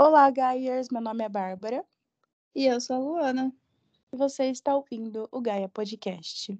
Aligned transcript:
Olá, 0.00 0.30
Gaiers! 0.30 0.90
Meu 0.90 1.02
nome 1.02 1.24
é 1.24 1.28
Bárbara. 1.28 1.84
E 2.54 2.66
eu 2.66 2.80
sou 2.80 2.94
a 2.94 2.98
Luana. 3.00 3.52
E 4.12 4.16
você 4.16 4.44
está 4.44 4.72
ouvindo 4.76 5.28
o 5.32 5.40
Gaia 5.40 5.68
Podcast. 5.68 6.56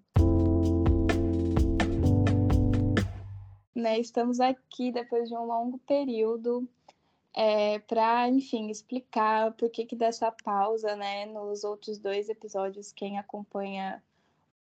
Né, 3.73 4.01
estamos 4.01 4.41
aqui 4.41 4.91
depois 4.91 5.29
de 5.29 5.37
um 5.37 5.45
longo 5.45 5.79
período 5.87 6.69
é, 7.33 7.79
para, 7.79 8.29
enfim, 8.29 8.71
explicar 8.71 9.53
por 9.53 9.71
que, 9.71 9.87
que 9.87 9.95
dessa 9.95 10.33
pausa, 10.33 10.97
né? 10.97 11.25
Nos 11.27 11.63
outros 11.63 11.97
dois 11.97 12.29
episódios, 12.29 12.91
quem 12.91 13.21
acompanha 13.21 14.03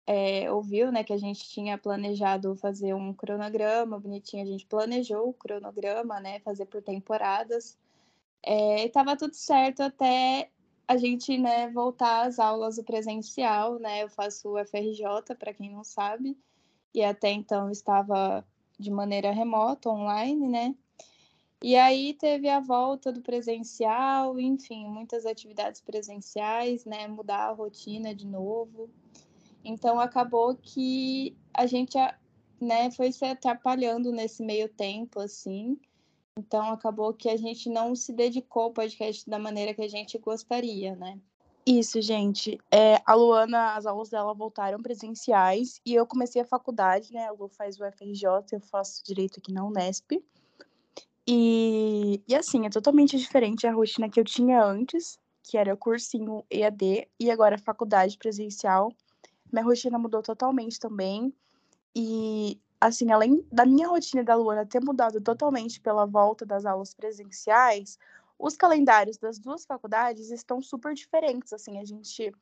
é, 0.08 0.52
ouviu, 0.52 0.92
né, 0.92 1.04
que 1.04 1.14
a 1.14 1.18
gente 1.20 1.48
tinha 1.48 1.78
planejado 1.78 2.56
fazer 2.56 2.96
um 2.96 3.14
cronograma 3.14 4.00
bonitinho, 4.00 4.42
a 4.42 4.48
gente 4.48 4.66
planejou 4.66 5.30
o 5.30 5.34
cronograma, 5.34 6.20
né, 6.20 6.40
fazer 6.40 6.66
por 6.66 6.82
temporadas. 6.82 7.78
É, 8.44 8.90
tava 8.90 9.16
tudo 9.16 9.34
certo 9.36 9.82
até 9.82 10.50
a 10.88 10.98
gente, 10.98 11.38
né, 11.38 11.70
voltar 11.70 12.28
às 12.28 12.40
aulas 12.40 12.76
do 12.76 12.84
presencial, 12.84 13.80
né? 13.80 14.04
Eu 14.04 14.10
faço 14.10 14.50
o 14.50 14.58
FRJ, 14.58 15.36
para 15.40 15.54
quem 15.54 15.72
não 15.72 15.84
sabe, 15.84 16.38
e 16.94 17.04
até 17.04 17.32
então 17.32 17.70
estava 17.70 18.46
de 18.78 18.92
maneira 18.92 19.32
remota, 19.32 19.90
online, 19.90 20.48
né? 20.48 20.76
E 21.62 21.78
aí 21.78 22.14
teve 22.14 22.50
a 22.50 22.60
volta 22.60 23.12
do 23.12 23.22
presencial, 23.22 24.38
enfim, 24.38 24.86
muitas 24.86 25.26
atividades 25.26 25.80
presenciais, 25.80 26.84
né? 26.84 27.08
Mudar 27.08 27.48
a 27.48 27.54
rotina 27.54 28.14
de 28.14 28.28
novo. 28.28 28.90
Então 29.64 29.98
acabou 29.98 30.56
que 30.56 31.38
a 31.54 31.66
gente, 31.66 31.98
né, 32.60 32.92
foi 32.92 33.14
se 33.14 33.24
atrapalhando 33.24 34.12
nesse 34.12 34.44
meio 34.44 34.68
tempo, 34.68 35.22
assim. 35.22 35.80
Então 36.38 36.72
acabou 36.72 37.14
que 37.14 37.30
a 37.30 37.38
gente 37.38 37.70
não 37.70 37.96
se 37.96 38.12
dedicou 38.12 38.64
ao 38.64 38.74
podcast 38.74 39.30
da 39.30 39.38
maneira 39.38 39.74
que 39.74 39.82
a 39.82 39.88
gente 39.88 40.18
gostaria, 40.18 40.96
né? 40.96 41.20
Isso, 41.66 42.02
gente. 42.02 42.60
É, 42.70 43.02
a 43.06 43.14
Luana, 43.14 43.76
as 43.76 43.86
aulas 43.86 44.10
dela 44.10 44.34
voltaram 44.34 44.82
presenciais 44.82 45.80
e 45.86 45.94
eu 45.94 46.06
comecei 46.06 46.42
a 46.42 46.46
faculdade, 46.46 47.14
né? 47.14 47.28
A 47.28 47.32
Lu 47.32 47.48
faz 47.48 47.80
o 47.80 47.86
FRJ, 47.86 48.26
eu 48.52 48.60
faço 48.60 49.04
direito 49.04 49.40
aqui 49.40 49.54
na 49.54 49.64
Unesp. 49.64 50.12
E, 51.26 52.22
e 52.28 52.36
assim, 52.36 52.66
é 52.66 52.70
totalmente 52.70 53.18
diferente 53.18 53.66
a 53.66 53.72
rotina 53.72 54.10
que 54.10 54.20
eu 54.20 54.26
tinha 54.26 54.62
antes, 54.62 55.18
que 55.42 55.58
era 55.58 55.78
cursinho 55.78 56.44
EAD, 56.52 57.08
e 57.18 57.32
agora 57.32 57.58
faculdade 57.58 58.18
presencial. 58.18 58.92
Minha 59.52 59.64
rotina 59.64 59.98
mudou 59.98 60.22
totalmente 60.22 60.78
também. 60.78 61.34
E, 61.96 62.60
assim, 62.88 63.12
além 63.12 63.46
da 63.52 63.66
minha 63.66 63.88
rotina 63.88 64.24
da 64.24 64.36
Luana 64.36 64.66
ter 64.66 64.84
mudado 64.84 65.22
totalmente 65.22 65.80
pela 65.80 66.06
volta 66.06 66.46
das 66.46 66.66
aulas 66.66 66.94
presenciais, 66.94 67.98
os 68.38 68.58
calendários 68.58 69.18
das 69.18 69.40
duas 69.40 69.66
faculdades 69.66 70.30
estão 70.32 70.62
super 70.62 70.94
diferentes. 70.94 71.54
Assim, 71.54 71.80
a 71.80 71.86
gente 71.86 72.34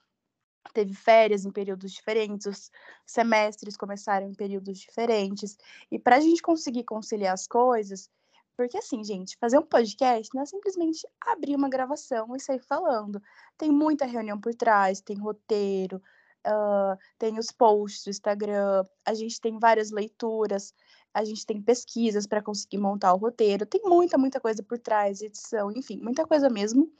teve 0.74 0.96
férias 0.96 1.46
em 1.46 1.52
períodos 1.52 1.92
diferentes, 1.92 2.48
os 2.48 2.72
semestres 3.06 3.78
começaram 3.78 4.28
em 4.28 4.34
períodos 4.34 4.80
diferentes. 4.80 5.58
E 5.92 6.00
para 6.00 6.16
a 6.16 6.20
gente 6.20 6.42
conseguir 6.42 6.86
conciliar 6.86 7.34
as 7.34 7.48
coisas, 7.48 8.10
porque 8.58 8.78
assim, 8.78 9.04
gente, 9.04 9.38
fazer 9.38 9.60
um 9.60 9.66
podcast 9.66 10.34
não 10.34 10.42
é 10.42 10.46
simplesmente 10.46 11.08
abrir 11.20 11.56
uma 11.56 11.70
gravação 11.70 12.36
e 12.36 12.40
sair 12.40 12.60
falando. 12.60 13.22
Tem 13.58 13.72
muita 13.72 14.06
reunião 14.06 14.40
por 14.40 14.56
trás, 14.56 15.02
tem 15.02 15.18
roteiro, 15.18 16.02
uh, 16.48 16.98
tem 17.18 17.38
os 17.38 17.52
posts 17.52 18.04
do 18.04 18.10
Instagram, 18.10 18.84
a 19.06 19.14
gente 19.14 19.40
tem 19.40 19.60
várias 19.60 19.92
leituras, 19.92 20.74
a 21.14 21.24
gente 21.24 21.46
tem 21.46 21.62
pesquisas 21.62 22.26
para 22.26 22.42
conseguir 22.42 22.78
montar 22.78 23.14
o 23.14 23.18
roteiro, 23.18 23.66
tem 23.66 23.82
muita, 23.84 24.18
muita 24.18 24.40
coisa 24.40 24.64
por 24.64 24.80
trás, 24.80 25.22
edição, 25.22 25.72
enfim, 25.72 25.98
muita 25.98 26.26
coisa 26.26 26.50
mesmo. 26.50 26.92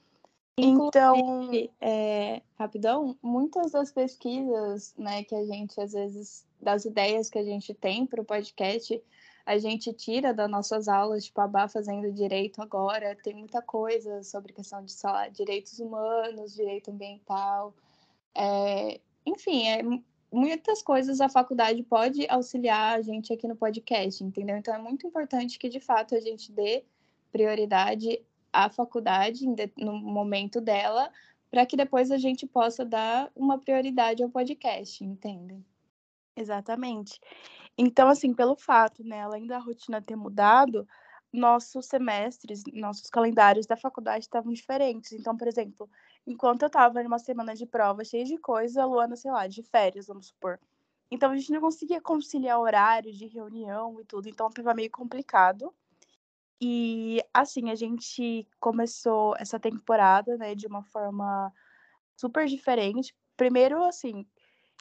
Então, 0.58 1.50
é, 1.80 2.42
rapidão, 2.60 3.18
muitas 3.22 3.72
das 3.72 3.92
pesquisas, 3.92 4.94
né, 4.98 5.24
que 5.24 5.34
a 5.34 5.46
gente 5.46 5.80
às 5.80 5.94
vezes, 5.94 6.46
das 6.62 6.86
ideias 6.86 7.30
que 7.30 7.40
a 7.40 7.44
gente 7.44 7.74
tem 7.74 8.06
para 8.06 8.22
o 8.22 8.26
podcast, 8.26 9.02
a 9.46 9.58
gente 9.58 9.92
tira 9.94 10.34
das 10.34 10.50
nossas 10.50 10.88
aulas, 10.88 11.26
tipo, 11.26 11.42
a 11.42 11.48
Bá 11.48 11.68
fazendo 11.68 12.12
direito 12.12 12.62
agora, 12.62 13.18
tem 13.24 13.34
muita 13.34 13.62
coisa 13.62 14.22
sobre 14.24 14.54
questão 14.54 14.84
de, 14.84 14.92
sei 14.92 15.10
lá, 15.10 15.28
direitos 15.30 15.80
humanos, 15.80 16.54
direito 16.54 16.92
ambiental, 16.92 17.74
é, 18.36 19.00
enfim, 19.26 19.68
é, 19.68 19.82
muitas 20.32 20.82
coisas 20.82 21.20
a 21.20 21.30
faculdade 21.30 21.84
pode 21.84 22.26
auxiliar 22.30 22.98
a 22.98 23.02
gente 23.02 23.34
aqui 23.34 23.48
no 23.48 23.56
podcast, 23.56 24.24
entendeu? 24.24 24.58
Então 24.58 24.74
é 24.74 24.78
muito 24.78 25.06
importante 25.06 25.60
que 25.60 25.70
de 25.70 25.80
fato 25.80 26.16
a 26.16 26.20
gente 26.20 26.52
dê 26.52 26.84
prioridade 27.32 28.22
à 28.52 28.70
faculdade 28.70 29.46
no 29.78 29.94
momento 29.94 30.60
dela, 30.60 31.12
para 31.50 31.66
que 31.66 31.76
depois 31.76 32.12
a 32.12 32.18
gente 32.18 32.48
possa 32.48 32.86
dar 32.86 33.32
uma 33.36 33.58
prioridade 33.58 34.24
ao 34.24 34.30
podcast, 34.30 35.04
entende? 35.04 35.62
Exatamente. 36.36 37.20
Então, 37.78 38.08
assim, 38.10 38.34
pelo 38.34 38.56
fato, 38.56 39.04
né, 39.04 39.22
além 39.22 39.46
da 39.46 39.58
rotina 39.58 40.02
ter 40.02 40.16
mudado, 40.16 40.88
nossos 41.32 41.86
semestres, 41.86 42.64
nossos 42.74 43.10
calendários 43.10 43.66
da 43.66 43.78
faculdade 43.78 44.26
estavam 44.26 44.52
diferentes. 44.52 45.14
Então, 45.14 45.36
por 45.38 45.48
exemplo, 45.48 45.90
enquanto 46.26 46.64
eu 46.64 46.68
estava 46.68 47.02
numa 47.04 47.20
semana 47.20 47.56
de 47.56 47.66
prova 47.66 48.04
cheia 48.04 48.26
de 48.26 48.38
coisa, 48.38 48.84
a 48.84 48.86
Luana, 48.86 49.16
sei 49.16 49.32
lá, 49.32 49.48
de 49.48 49.64
férias, 49.64 50.08
vamos 50.08 50.28
supor. 50.28 50.60
Então, 51.10 51.32
a 51.32 51.36
gente 51.38 51.52
não 51.52 51.62
conseguia 51.62 52.02
conciliar 52.02 52.60
horário 52.60 53.12
de 53.12 53.28
reunião 53.28 54.00
e 54.00 54.06
tudo, 54.06 54.30
então 54.30 54.48
estava 54.48 54.74
meio 54.74 54.90
complicado. 54.92 55.74
E, 56.62 57.22
assim, 57.34 57.70
a 57.70 57.76
gente 57.76 58.48
começou 58.60 59.36
essa 59.38 59.60
temporada, 59.60 60.38
né, 60.38 60.56
de 60.56 60.68
uma 60.68 60.84
forma 60.84 61.52
super 62.16 62.48
diferente. 62.48 63.16
Primeiro, 63.36 63.84
assim, 63.84 64.26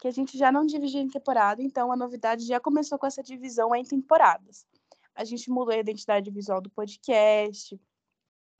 que 0.00 0.08
a 0.08 0.10
gente 0.10 0.38
já 0.38 0.52
não 0.52 0.66
dividia 0.66 1.00
em 1.00 1.08
temporada, 1.08 1.62
então 1.62 1.90
a 1.90 1.96
novidade 1.96 2.46
já 2.46 2.60
começou 2.60 2.98
com 2.98 3.06
essa 3.06 3.22
divisão 3.22 3.74
em 3.74 3.84
temporadas 3.84 4.66
a 5.20 5.24
gente 5.24 5.50
mudou 5.50 5.74
a 5.74 5.78
identidade 5.78 6.30
visual 6.30 6.60
do 6.60 6.70
podcast, 6.70 7.78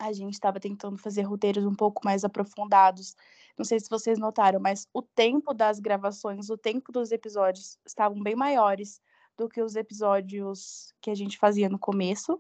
a 0.00 0.12
gente 0.12 0.32
estava 0.32 0.58
tentando 0.58 0.96
fazer 0.96 1.22
roteiros 1.22 1.64
um 1.64 1.74
pouco 1.74 2.00
mais 2.02 2.24
aprofundados. 2.24 3.14
Não 3.56 3.64
sei 3.66 3.78
se 3.78 3.90
vocês 3.90 4.18
notaram, 4.18 4.58
mas 4.58 4.88
o 4.94 5.02
tempo 5.02 5.52
das 5.52 5.78
gravações, 5.78 6.48
o 6.48 6.56
tempo 6.56 6.90
dos 6.90 7.12
episódios 7.12 7.78
estavam 7.86 8.20
bem 8.22 8.34
maiores 8.34 9.00
do 9.36 9.46
que 9.46 9.60
os 9.62 9.76
episódios 9.76 10.94
que 11.02 11.10
a 11.10 11.14
gente 11.14 11.36
fazia 11.36 11.68
no 11.68 11.78
começo. 11.78 12.38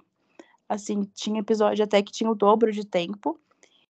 Assim, 0.66 1.02
tinha 1.14 1.40
episódio 1.40 1.84
até 1.84 2.02
que 2.02 2.10
tinha 2.10 2.30
o 2.30 2.34
dobro 2.34 2.72
de 2.72 2.86
tempo. 2.86 3.38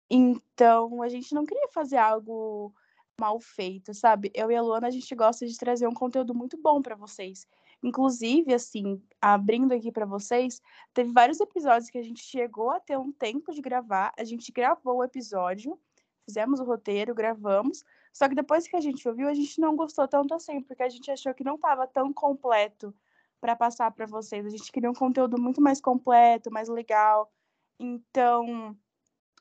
Então, 0.09 1.01
a 1.03 1.09
gente 1.09 1.35
não 1.35 1.45
queria 1.45 1.67
fazer 1.67 1.97
algo 1.97 2.73
mal 3.19 3.39
feito, 3.39 3.93
sabe? 3.93 4.31
Eu 4.33 4.51
e 4.51 4.55
a 4.55 4.61
Luana, 4.61 4.87
a 4.87 4.91
gente 4.91 5.13
gosta 5.15 5.45
de 5.45 5.57
trazer 5.57 5.87
um 5.87 5.93
conteúdo 5.93 6.33
muito 6.35 6.57
bom 6.57 6.81
para 6.81 6.95
vocês. 6.95 7.47
Inclusive, 7.81 8.53
assim, 8.53 9.01
abrindo 9.21 9.73
aqui 9.73 9.91
para 9.91 10.05
vocês, 10.05 10.61
teve 10.93 11.11
vários 11.11 11.39
episódios 11.39 11.89
que 11.89 11.97
a 11.97 12.03
gente 12.03 12.23
chegou 12.23 12.69
a 12.69 12.79
ter 12.79 12.97
um 12.97 13.11
tempo 13.11 13.51
de 13.53 13.61
gravar, 13.61 14.13
a 14.17 14.23
gente 14.23 14.51
gravou 14.51 14.97
o 14.97 15.03
episódio, 15.03 15.79
fizemos 16.25 16.59
o 16.59 16.63
roteiro, 16.63 17.13
gravamos, 17.13 17.83
só 18.13 18.27
que 18.27 18.35
depois 18.35 18.67
que 18.67 18.75
a 18.75 18.81
gente 18.81 19.07
ouviu, 19.07 19.27
a 19.27 19.33
gente 19.33 19.59
não 19.59 19.75
gostou 19.75 20.07
tanto 20.07 20.33
assim, 20.33 20.61
porque 20.61 20.83
a 20.83 20.89
gente 20.89 21.09
achou 21.11 21.33
que 21.33 21.43
não 21.43 21.55
estava 21.55 21.87
tão 21.87 22.11
completo 22.13 22.93
para 23.39 23.55
passar 23.55 23.91
para 23.91 24.07
vocês. 24.07 24.45
A 24.45 24.49
gente 24.49 24.71
queria 24.71 24.89
um 24.89 24.95
conteúdo 24.95 25.39
muito 25.39 25.61
mais 25.61 25.79
completo, 25.79 26.51
mais 26.51 26.67
legal. 26.67 27.31
Então, 27.79 28.75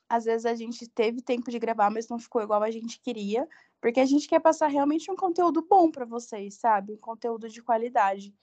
às 0.09 0.25
vezes 0.25 0.45
a 0.45 0.55
gente 0.55 0.87
teve 0.87 1.21
tempo 1.21 1.51
de 1.51 1.59
gravar, 1.59 1.89
mas 1.89 2.07
não 2.07 2.19
ficou 2.19 2.41
igual 2.41 2.63
a 2.63 2.71
gente 2.71 2.99
queria, 2.99 3.47
porque 3.81 3.99
a 3.99 4.05
gente 4.05 4.27
quer 4.27 4.39
passar 4.39 4.67
realmente 4.67 5.11
um 5.11 5.15
conteúdo 5.15 5.65
bom 5.67 5.91
para 5.91 6.05
vocês, 6.05 6.55
sabe? 6.55 6.93
Um 6.93 6.97
conteúdo 6.97 7.49
de 7.49 7.61
qualidade. 7.61 8.33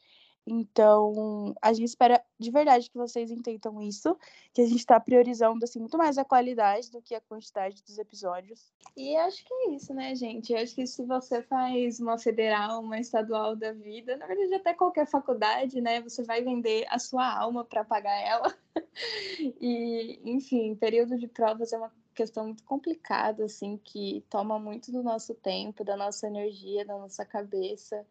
Então, 0.46 1.54
a 1.62 1.72
gente 1.72 1.88
espera 1.88 2.22
de 2.38 2.50
verdade 2.50 2.90
que 2.90 2.98
vocês 2.98 3.30
entendam 3.30 3.80
isso, 3.80 4.16
que 4.52 4.60
a 4.60 4.66
gente 4.66 4.78
está 4.78 5.00
priorizando 5.00 5.64
assim 5.64 5.78
muito 5.78 5.96
mais 5.96 6.18
a 6.18 6.24
qualidade 6.24 6.90
do 6.90 7.00
que 7.00 7.14
a 7.14 7.20
quantidade 7.20 7.82
dos 7.82 7.98
episódios. 7.98 8.70
E 8.94 9.16
acho 9.16 9.42
que 9.44 9.54
é 9.54 9.70
isso, 9.70 9.94
né, 9.94 10.14
gente? 10.14 10.52
Eu 10.52 10.58
acho 10.58 10.74
que 10.74 10.86
se 10.86 11.04
você 11.04 11.42
faz 11.42 11.98
uma 11.98 12.18
federal, 12.18 12.80
uma 12.80 13.00
estadual 13.00 13.56
da 13.56 13.72
vida, 13.72 14.16
na 14.16 14.26
verdade 14.26 14.54
até 14.54 14.74
qualquer 14.74 15.06
faculdade, 15.06 15.80
né, 15.80 16.02
você 16.02 16.22
vai 16.22 16.42
vender 16.42 16.86
a 16.90 16.98
sua 16.98 17.26
alma 17.26 17.64
para 17.64 17.82
pagar 17.82 18.20
ela. 18.20 18.54
e, 19.60 20.20
enfim, 20.24 20.74
período 20.74 21.18
de 21.18 21.26
provas 21.26 21.72
é 21.72 21.78
uma 21.78 21.92
questão 22.14 22.44
muito 22.44 22.62
complicada, 22.64 23.44
assim, 23.44 23.78
que 23.78 24.24
toma 24.30 24.58
muito 24.58 24.92
do 24.92 25.02
nosso 25.02 25.34
tempo, 25.34 25.82
da 25.82 25.96
nossa 25.96 26.26
energia, 26.26 26.84
da 26.84 26.96
nossa 26.96 27.24
cabeça. 27.24 28.06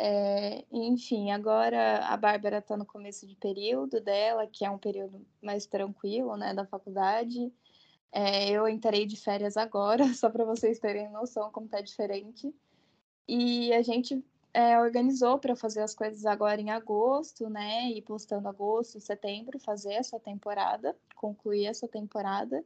É, 0.00 0.64
enfim, 0.70 1.32
agora 1.32 2.06
a 2.06 2.16
Bárbara 2.16 2.58
está 2.58 2.76
no 2.76 2.86
começo 2.86 3.26
de 3.26 3.34
período 3.34 4.00
dela, 4.00 4.46
que 4.46 4.64
é 4.64 4.70
um 4.70 4.78
período 4.78 5.26
mais 5.42 5.66
tranquilo, 5.66 6.36
né, 6.36 6.54
da 6.54 6.64
faculdade. 6.64 7.52
É, 8.12 8.48
eu 8.48 8.68
entrei 8.68 9.04
de 9.06 9.16
férias 9.16 9.56
agora, 9.56 10.04
só 10.14 10.30
para 10.30 10.44
vocês 10.44 10.78
terem 10.78 11.10
noção 11.10 11.50
como 11.50 11.66
tá 11.66 11.80
diferente. 11.80 12.54
E 13.26 13.72
a 13.72 13.82
gente, 13.82 14.24
é, 14.54 14.78
organizou 14.78 15.36
para 15.36 15.56
fazer 15.56 15.82
as 15.82 15.96
coisas 15.96 16.24
agora 16.24 16.60
em 16.60 16.70
agosto, 16.70 17.50
né? 17.50 17.90
E 17.90 18.00
postando 18.00 18.48
agosto, 18.48 19.00
setembro, 19.00 19.58
fazer 19.58 19.94
essa 19.94 20.20
temporada, 20.20 20.96
concluir 21.16 21.66
essa 21.66 21.88
temporada. 21.88 22.64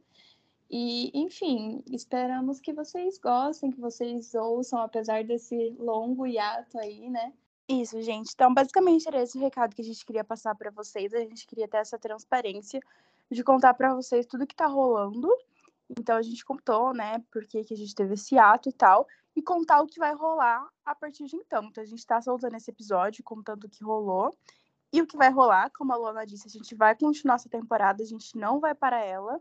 E, 0.75 1.11
enfim, 1.13 1.83
esperamos 1.91 2.59
que 2.59 2.73
vocês 2.73 3.19
gostem, 3.19 3.69
que 3.69 3.79
vocês 3.79 4.33
ouçam, 4.33 4.81
apesar 4.81 5.23
desse 5.23 5.69
longo 5.77 6.25
hiato 6.25 6.79
aí, 6.79 7.11
né? 7.11 7.31
Isso, 7.69 8.01
gente. 8.01 8.31
Então, 8.33 8.51
basicamente 8.51 9.07
era 9.07 9.21
esse 9.21 9.37
o 9.37 9.39
recado 9.39 9.75
que 9.75 9.83
a 9.83 9.85
gente 9.85 10.03
queria 10.03 10.23
passar 10.23 10.55
para 10.55 10.71
vocês. 10.71 11.13
A 11.13 11.19
gente 11.19 11.45
queria 11.45 11.67
ter 11.67 11.77
essa 11.77 11.99
transparência 11.99 12.79
de 13.29 13.43
contar 13.43 13.75
para 13.75 13.93
vocês 13.93 14.25
tudo 14.25 14.47
que 14.47 14.55
tá 14.55 14.65
rolando. 14.65 15.29
Então, 15.95 16.17
a 16.17 16.23
gente 16.23 16.43
contou, 16.43 16.91
né, 16.91 17.23
por 17.31 17.45
que, 17.45 17.63
que 17.63 17.75
a 17.75 17.77
gente 17.77 17.93
teve 17.93 18.15
esse 18.15 18.35
ato 18.39 18.67
e 18.67 18.73
tal, 18.73 19.05
e 19.35 19.43
contar 19.43 19.79
o 19.79 19.85
que 19.85 19.99
vai 19.99 20.15
rolar 20.15 20.67
a 20.83 20.95
partir 20.95 21.25
de 21.25 21.35
então. 21.35 21.65
Então, 21.65 21.83
a 21.83 21.85
gente 21.85 22.03
tá 22.03 22.19
soltando 22.19 22.55
esse 22.55 22.71
episódio 22.71 23.23
contando 23.23 23.65
o 23.65 23.69
que 23.69 23.83
rolou 23.83 24.35
e 24.91 25.03
o 25.03 25.05
que 25.05 25.17
vai 25.17 25.29
rolar. 25.29 25.69
Como 25.69 25.93
a 25.93 25.95
Luana 25.95 26.25
disse, 26.25 26.47
a 26.47 26.51
gente 26.51 26.73
vai 26.73 26.95
continuar 26.95 27.35
essa 27.35 27.47
temporada, 27.47 28.01
a 28.01 28.07
gente 28.07 28.35
não 28.35 28.59
vai 28.59 28.73
para 28.73 28.99
ela. 28.99 29.39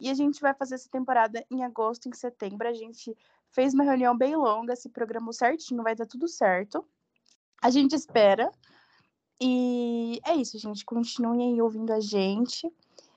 E 0.00 0.08
a 0.08 0.14
gente 0.14 0.40
vai 0.40 0.54
fazer 0.54 0.76
essa 0.76 0.88
temporada 0.88 1.44
em 1.50 1.62
agosto, 1.62 2.08
em 2.08 2.12
setembro. 2.12 2.66
A 2.66 2.72
gente 2.72 3.16
fez 3.50 3.74
uma 3.74 3.84
reunião 3.84 4.16
bem 4.16 4.34
longa, 4.34 4.74
se 4.74 4.88
programou 4.88 5.32
certinho, 5.32 5.82
vai 5.82 5.94
dar 5.94 6.06
tudo 6.06 6.26
certo. 6.26 6.84
A 7.62 7.70
gente 7.70 7.94
espera. 7.94 8.50
E 9.40 10.20
é 10.24 10.34
isso, 10.34 10.58
gente. 10.58 10.84
Continuem 10.84 11.52
aí 11.52 11.62
ouvindo 11.62 11.92
a 11.92 12.00
gente. 12.00 12.70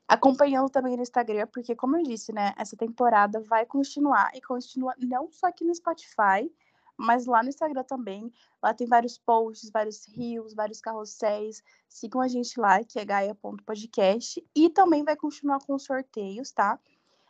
Acompanhando 0.08 0.70
também 0.70 0.98
no 0.98 1.02
Instagram, 1.02 1.48
porque, 1.48 1.76
como 1.76 1.98
eu 1.98 2.04
disse, 2.04 2.34
né, 2.34 2.54
essa 2.58 2.76
temporada 2.76 3.40
vai 3.40 3.66
continuar 3.66 4.30
e 4.36 4.42
continua 4.42 4.94
não 5.00 5.32
só 5.32 5.48
aqui 5.48 5.64
no 5.64 5.74
Spotify, 5.74 6.52
mas 6.98 7.26
lá 7.26 7.44
no 7.44 7.50
Instagram 7.50 7.84
também. 7.84 8.32
Lá 8.62 8.74
tem 8.74 8.88
vários 8.88 9.18
posts, 9.18 9.70
vários 9.72 10.06
rios, 10.08 10.54
vários 10.54 10.80
carrosséis. 10.80 11.64
Sigam 11.90 12.22
a 12.22 12.28
gente 12.28 12.60
lá, 12.60 12.84
que 12.84 13.00
é 13.00 13.06
gaia.podcast. 13.06 14.46
E 14.56 14.70
também 14.70 15.04
vai 15.04 15.16
continuar 15.16 15.60
com 15.60 15.78
sorteios, 15.78 16.52
tá? 16.52 16.80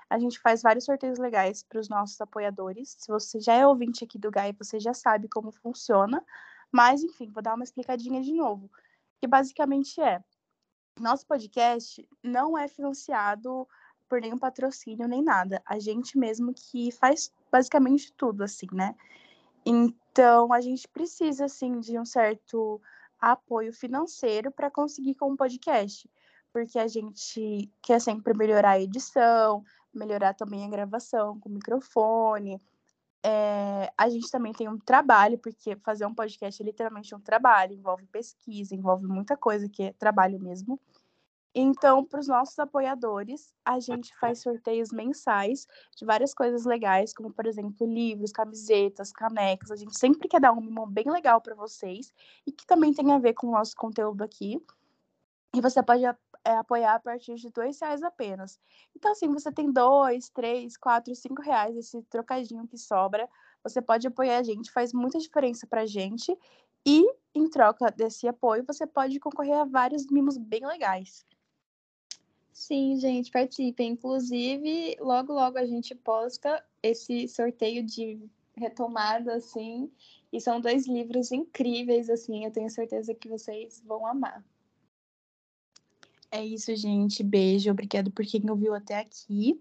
A 0.09 0.19
gente 0.19 0.39
faz 0.39 0.61
vários 0.61 0.85
sorteios 0.85 1.17
legais 1.17 1.63
para 1.63 1.79
os 1.79 1.89
nossos 1.89 2.19
apoiadores. 2.21 2.95
Se 2.99 3.07
você 3.07 3.39
já 3.39 3.53
é 3.53 3.65
ouvinte 3.65 4.03
aqui 4.03 4.19
do 4.19 4.29
Gaia, 4.29 4.55
você 4.57 4.79
já 4.79 4.93
sabe 4.93 5.27
como 5.27 5.51
funciona. 5.51 6.23
Mas, 6.71 7.03
enfim, 7.03 7.31
vou 7.31 7.41
dar 7.41 7.55
uma 7.55 7.63
explicadinha 7.63 8.21
de 8.21 8.33
novo. 8.33 8.69
Que 9.19 9.27
basicamente 9.27 9.99
é: 10.01 10.23
nosso 10.99 11.25
podcast 11.25 12.07
não 12.21 12.55
é 12.57 12.67
financiado 12.67 13.67
por 14.07 14.21
nenhum 14.21 14.37
patrocínio 14.37 15.07
nem 15.07 15.23
nada. 15.23 15.61
A 15.65 15.79
gente 15.79 16.17
mesmo 16.17 16.53
que 16.53 16.91
faz 16.91 17.31
basicamente 17.51 18.13
tudo, 18.13 18.43
assim, 18.43 18.67
né? 18.71 18.95
Então, 19.65 20.51
a 20.51 20.61
gente 20.61 20.87
precisa, 20.87 21.45
assim, 21.45 21.79
de 21.79 21.97
um 21.97 22.05
certo 22.05 22.81
apoio 23.19 23.71
financeiro 23.71 24.51
para 24.51 24.69
conseguir 24.69 25.15
com 25.15 25.31
o 25.31 25.37
podcast, 25.37 26.09
porque 26.51 26.77
a 26.77 26.87
gente 26.87 27.71
quer 27.81 28.01
sempre 28.01 28.33
melhorar 28.37 28.71
a 28.71 28.79
edição, 28.79 29.63
melhorar 29.93 30.33
também 30.33 30.65
a 30.65 30.69
gravação 30.69 31.39
com 31.39 31.49
o 31.49 31.53
microfone. 31.53 32.61
É, 33.25 33.89
a 33.97 34.09
gente 34.09 34.29
também 34.29 34.51
tem 34.51 34.67
um 34.67 34.77
trabalho, 34.77 35.39
porque 35.39 35.77
fazer 35.77 36.05
um 36.05 36.13
podcast 36.13 36.61
é 36.61 36.65
literalmente 36.65 37.15
um 37.15 37.19
trabalho, 37.21 37.73
envolve 37.73 38.05
pesquisa, 38.07 38.75
envolve 38.75 39.07
muita 39.07 39.37
coisa 39.37 39.69
que 39.69 39.83
é 39.83 39.93
trabalho 39.93 40.37
mesmo. 40.39 40.77
Então, 41.55 42.03
para 42.03 42.19
os 42.19 42.27
nossos 42.27 42.57
apoiadores, 42.57 43.53
a 43.63 43.79
gente 43.79 44.15
faz 44.17 44.41
sorteios 44.41 44.91
mensais 44.91 45.67
de 45.95 46.03
várias 46.03 46.33
coisas 46.33 46.65
legais, 46.65 47.13
como, 47.13 47.31
por 47.31 47.45
exemplo, 47.45 47.85
livros, 47.85 48.31
camisetas, 48.31 49.11
canecas. 49.11 49.69
A 49.69 49.75
gente 49.75 49.97
sempre 49.97 50.27
quer 50.27 50.41
dar 50.41 50.51
um 50.51 50.61
mimo 50.61 50.87
bem 50.87 51.05
legal 51.11 51.39
para 51.41 51.53
vocês 51.53 52.11
e 52.47 52.51
que 52.51 52.65
também 52.65 52.91
tem 52.91 53.11
a 53.11 53.19
ver 53.19 53.33
com 53.33 53.47
o 53.47 53.51
nosso 53.51 53.75
conteúdo 53.75 54.23
aqui. 54.23 54.59
E 55.55 55.61
você 55.61 55.83
pode 55.83 56.03
é, 56.03 56.51
apoiar 56.57 56.95
a 56.95 56.99
partir 56.99 57.35
de 57.35 57.51
dois 57.51 57.79
reais 57.79 58.01
apenas. 58.01 58.59
Então, 58.95 59.11
assim, 59.11 59.27
você 59.27 59.51
tem 59.51 59.71
dois, 59.71 60.29
três, 60.29 60.75
quatro, 60.75 61.13
cinco 61.13 61.43
reais, 61.43 61.77
esse 61.77 62.01
trocadinho 62.03 62.67
que 62.67 62.79
sobra. 62.79 63.29
Você 63.63 63.79
pode 63.79 64.07
apoiar 64.07 64.39
a 64.39 64.43
gente, 64.43 64.71
faz 64.71 64.91
muita 64.91 65.19
diferença 65.19 65.67
para 65.67 65.81
a 65.81 65.85
gente. 65.85 66.35
E, 66.83 67.05
em 67.35 67.47
troca 67.47 67.91
desse 67.91 68.27
apoio, 68.27 68.65
você 68.65 68.87
pode 68.87 69.19
concorrer 69.19 69.59
a 69.59 69.65
vários 69.65 70.07
mimos 70.07 70.35
bem 70.35 70.65
legais. 70.65 71.23
Sim, 72.53 72.97
gente, 72.97 73.31
participem. 73.31 73.93
Inclusive, 73.93 74.95
logo, 74.99 75.33
logo 75.33 75.57
a 75.57 75.65
gente 75.65 75.95
posta 75.95 76.63
esse 76.81 77.27
sorteio 77.27 77.83
de 77.83 78.19
retomada, 78.55 79.35
assim. 79.35 79.91
E 80.31 80.39
são 80.39 80.61
dois 80.61 80.87
livros 80.87 81.31
incríveis, 81.31 82.09
assim. 82.09 82.45
Eu 82.45 82.51
tenho 82.51 82.69
certeza 82.69 83.13
que 83.13 83.27
vocês 83.27 83.81
vão 83.85 84.05
amar. 84.05 84.45
É 86.31 86.45
isso, 86.45 86.75
gente. 86.75 87.23
Beijo. 87.23 87.71
Obrigado 87.71 88.11
por 88.11 88.25
quem 88.25 88.47
ouviu 88.49 88.73
até 88.73 88.99
aqui. 88.99 89.59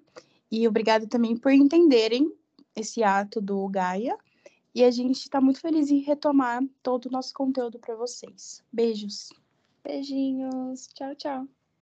E 0.50 0.68
obrigado 0.68 1.06
também 1.06 1.36
por 1.36 1.50
entenderem 1.50 2.30
esse 2.76 3.02
ato 3.02 3.40
do 3.40 3.66
Gaia. 3.68 4.18
E 4.74 4.84
a 4.84 4.90
gente 4.90 5.16
está 5.20 5.40
muito 5.40 5.60
feliz 5.60 5.90
em 5.90 5.98
retomar 5.98 6.62
todo 6.82 7.06
o 7.06 7.10
nosso 7.10 7.32
conteúdo 7.34 7.78
para 7.78 7.94
vocês. 7.94 8.62
Beijos. 8.70 9.30
Beijinhos. 9.82 10.88
Tchau, 10.88 11.14
tchau. 11.14 11.61